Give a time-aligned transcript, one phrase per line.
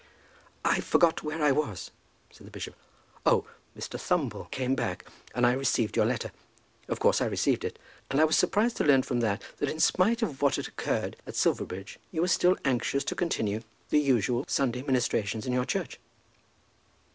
[0.65, 1.91] "I forget where I was,"
[2.31, 2.73] said the bishop.
[3.23, 3.45] "Oh.
[3.77, 3.99] Mr.
[4.01, 6.31] Thumble came back, and I received your letter;
[6.87, 7.77] of course I received it.
[8.09, 11.17] And I was surprised to learn from that, that in spite of what had occurred
[11.27, 15.99] at Silverbridge, you were still anxious to continue the usual Sunday ministrations in your church."